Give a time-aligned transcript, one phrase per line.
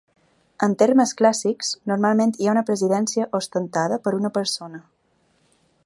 [0.67, 4.83] En termes clàssics, normalment hi ha una presidència ostentada per una persona.